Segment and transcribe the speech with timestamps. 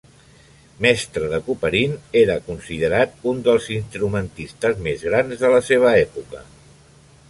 [0.85, 1.93] Mestre de Couperin,
[2.23, 6.47] era considerat un dels instrumentistes grans de la seva època.